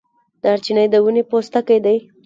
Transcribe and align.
دارچینی 0.43 0.85
د 0.93 0.95
ونې 1.03 1.23
پوستکی 1.29 1.77
دی 1.85 1.97